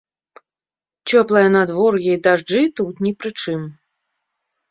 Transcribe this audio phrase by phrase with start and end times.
[1.09, 3.61] Цёплае надвор'е і дажджы тут не пры чым.